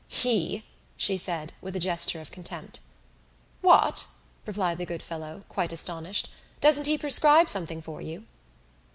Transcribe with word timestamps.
"He!" 0.09 0.63
she 0.97 1.15
said 1.15 1.53
with 1.61 1.75
a 1.75 1.79
gesture 1.79 2.21
of 2.21 2.31
contempt. 2.31 2.79
"What!" 3.61 4.05
replied 4.47 4.79
the 4.79 4.85
good 4.87 5.03
fellow, 5.03 5.43
quite 5.47 5.71
astonished, 5.71 6.29
"doesn't 6.59 6.87
he 6.87 6.97
prescribe 6.97 7.49
something 7.51 7.83
for 7.83 8.01
you?" 8.01 8.25